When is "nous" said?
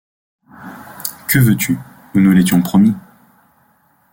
2.15-2.21, 2.23-2.31